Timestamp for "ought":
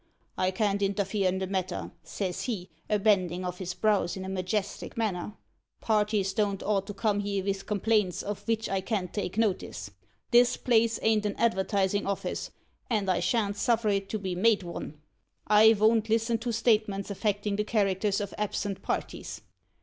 6.63-6.87